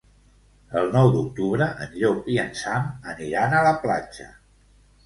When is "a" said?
3.61-3.65